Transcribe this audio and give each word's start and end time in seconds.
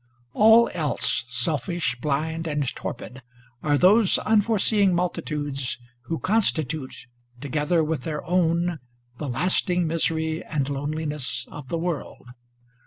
All 0.33 0.67
else, 0.73 1.25
selfish, 1.27 1.95
blind 2.01 2.47
and 2.47 2.67
torpid, 2.75 3.21
are 3.61 3.77
those 3.77 4.17
unforeseeing 4.17 4.95
multitudes 4.95 5.77
who 6.05 6.17
con 6.17 6.41
stitute, 6.41 7.05
together 7.39 7.83
with 7.83 8.01
their 8.01 8.25
own, 8.25 8.79
the 9.19 9.29
lasting 9.29 9.85
misery 9.85 10.43
and 10.43 10.67
loneliness 10.67 11.45
of 11.51 11.67
the 11.67 11.77
world. 11.77 12.25